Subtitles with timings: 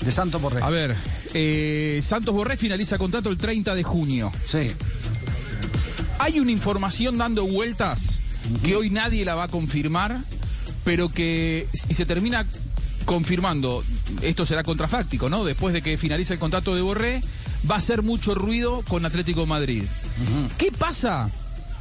[0.00, 0.62] de Santos Borré?
[0.62, 0.96] A ver,
[1.34, 4.32] eh, Santos Borré finaliza contrato el 30 de junio.
[4.46, 4.72] Sí.
[6.18, 8.18] Hay una información dando vueltas
[8.62, 10.20] que hoy nadie la va a confirmar,
[10.84, 12.44] pero que si se termina
[13.04, 13.82] confirmando,
[14.22, 15.44] esto será contrafáctico, ¿no?
[15.44, 17.22] Después de que finalice el contrato de Borré,
[17.68, 19.82] va a ser mucho ruido con Atlético de Madrid.
[20.58, 21.30] ¿Qué pasa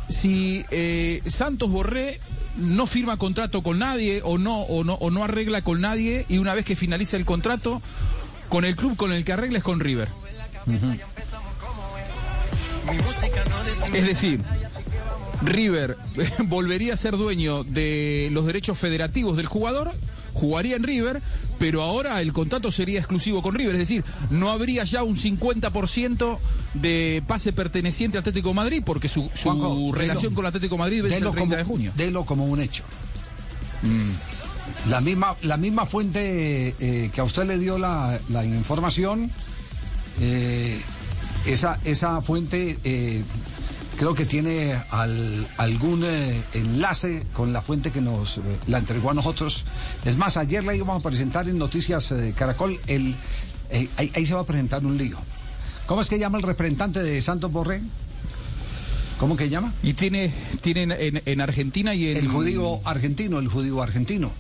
[0.10, 2.20] si eh, Santos Borré
[2.58, 6.40] no firma contrato con nadie o no, o no o no arregla con nadie y
[6.40, 7.82] una vez que finaliza el contrato
[8.50, 10.10] con el club con el que arregla es con River?
[13.94, 14.42] Es decir,
[15.42, 15.98] River
[16.46, 19.94] volvería a ser dueño de los derechos federativos del jugador,
[20.34, 21.22] jugaría en River,
[21.60, 26.38] pero ahora el contrato sería exclusivo con River, es decir, no habría ya un 50%
[26.74, 30.76] de pase perteneciente al Atlético de Madrid, porque su, su Juanjo, relación con el Atlético
[30.76, 31.92] de Madrid vence el 30 como, de junio.
[31.94, 31.98] Mm.
[31.98, 32.84] delo como un hecho.
[34.90, 39.30] La misma, la misma fuente eh, que a usted le dio la, la información,
[40.20, 40.82] eh,
[41.46, 43.24] esa, esa fuente eh,
[43.98, 49.12] creo que tiene al- algún eh, enlace con la fuente que nos eh, la entregó
[49.12, 49.66] a nosotros.
[50.06, 52.80] Es más, ayer la íbamos a presentar en Noticias eh, Caracol.
[52.88, 53.16] El,
[53.98, 55.18] ahí, ahí se va a presentar un lío.
[55.88, 57.82] ¿Cómo es que llama el representante de Santos Borré?
[59.20, 59.74] ¿Cómo que llama?
[59.82, 60.32] Y tiene,
[60.62, 62.18] tienen en, en Argentina y en...
[62.18, 64.32] El judío argentino, el judío argentino.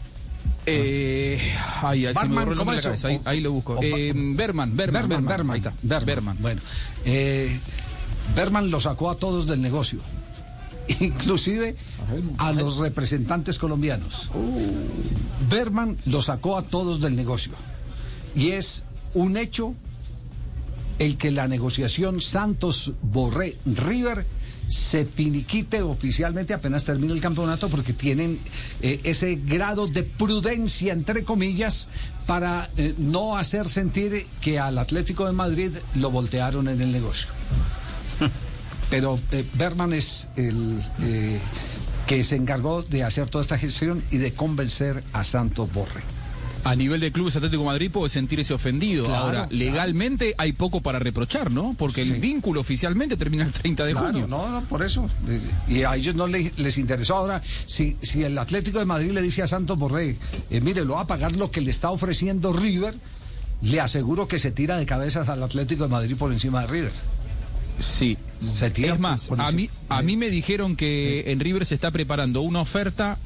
[0.68, 1.40] Eh,
[1.82, 3.08] ay, ay, se me borró el ¿cómo nombre de la cabeza.
[3.08, 3.80] Ahí, ahí lo busco.
[3.80, 5.74] Berman, Berman, Berman, Berman, Berman, Ahí está.
[5.82, 6.06] Berman.
[6.06, 6.38] Berman.
[6.42, 6.62] Bueno,
[7.06, 7.58] eh,
[8.36, 10.00] Berman lo sacó a todos del negocio,
[11.00, 11.76] inclusive
[12.38, 14.30] a los representantes colombianos.
[15.50, 17.54] Berman lo sacó a todos del negocio.
[18.36, 18.84] Y es
[19.14, 19.74] un hecho
[21.00, 24.26] el que la negociación Santos Borré River
[24.68, 28.40] se finiquite oficialmente apenas termine el campeonato porque tienen
[28.82, 31.88] eh, ese grado de prudencia entre comillas
[32.26, 37.30] para eh, no hacer sentir que al Atlético de Madrid lo voltearon en el negocio.
[38.90, 41.40] Pero eh, Berman es el eh,
[42.06, 46.02] que se encargó de hacer toda esta gestión y de convencer a Santos Borré.
[46.64, 49.06] A nivel de clubes Atlético de Madrid puede sentirse ofendido.
[49.06, 49.50] Claro, Ahora, claro.
[49.52, 51.76] legalmente hay poco para reprochar, ¿no?
[51.78, 52.12] Porque Sí.
[52.14, 54.28] el vínculo oficialmente termina el 30 de Claro, junio.
[54.28, 55.10] no, no, por eso.
[55.30, 57.16] Eh, Y a ellos no le- les interesó.
[57.18, 60.18] Ahora, si, si el Atlético de Madrid le dice a Santos Borré,
[60.50, 62.96] eh, mire, lo va a pagar lo que le está ofreciendo River,
[63.62, 66.92] le aseguro que se tira de cabezas al Atlético de Madrid por encima de River.
[67.80, 68.18] Sí.
[68.40, 71.92] Se tira Es más, a mí, a mí me dijeron que en River se está
[71.92, 73.18] preparando una oferta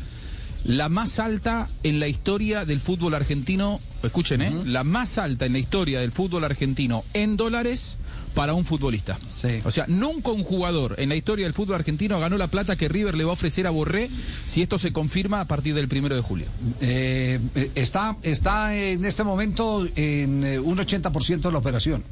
[0.64, 3.80] la más alta en la historia del fútbol argentino.
[4.04, 4.52] Escuchen, ¿eh?
[4.66, 7.98] La más alta en la historia del fútbol argentino en dólares
[8.36, 9.18] para un futbolista.
[9.34, 9.60] Sí.
[9.66, 12.88] O sea, nunca un jugador en la historia del fútbol argentino ganó la plata que
[12.88, 14.10] River le va a ofrecer a Borré
[14.46, 16.46] si esto se confirma a partir del primero de julio.
[16.80, 22.04] Eh, eh, está, está en este momento en eh, un 80% de la operación.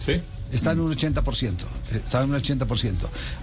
[0.00, 0.14] Sí.
[0.52, 1.52] Está en un 80%.
[1.92, 2.94] eh, Está en un 80%.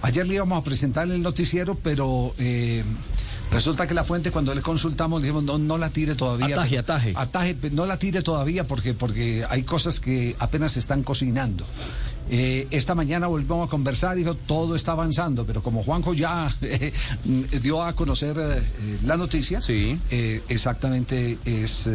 [0.02, 2.82] Ayer le íbamos a presentar el noticiero, pero eh,
[3.50, 6.56] resulta que la fuente, cuando le consultamos, le dijimos, no, no la tire todavía.
[6.56, 7.12] Ataje, ataje.
[7.16, 11.64] Ataje, no la tire todavía porque, porque hay cosas que apenas se están cocinando.
[12.28, 16.52] Eh, esta mañana volvimos a conversar y dijo, todo está avanzando, pero como Juanjo ya
[16.60, 16.92] eh,
[17.62, 18.62] dio a conocer eh,
[19.04, 19.96] la noticia, Sí.
[20.48, 21.88] exactamente es...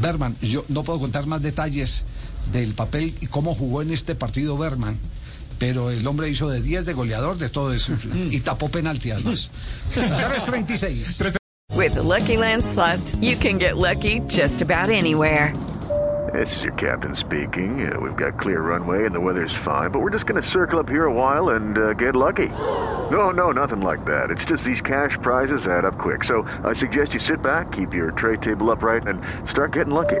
[0.00, 2.04] Berman, yo no puedo contar más detalles
[2.52, 4.98] del papel y cómo jugó en este partido Berman,
[5.58, 7.92] pero el hombre hizo de 10 de goleador, de todo eso,
[8.30, 9.50] y tapó penalti además.
[9.94, 11.36] 3.36.
[11.74, 15.52] With the Lucky Land slots, you can get lucky just about anywhere.
[16.32, 17.92] This is your captain speaking.
[17.92, 20.78] Uh, we've got clear runway and the weather's fine, but we're just going to circle
[20.78, 22.48] up here a while and uh, get lucky.
[23.10, 24.30] No, no, nothing like that.
[24.30, 26.24] It's just these cash prizes add up quick.
[26.24, 30.20] So I suggest you sit back, keep your tray table upright, and start getting lucky.